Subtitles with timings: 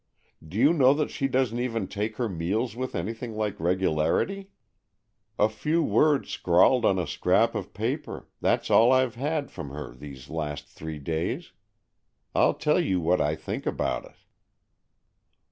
[0.43, 4.49] Do you know that she doesn't even take her meals with anything like regularity?
[5.37, 9.93] A few words scrawled on a scrap of paper— that's all I've had from her
[9.93, 11.51] these last three days.
[12.33, 14.15] I'll tell you what I think about it."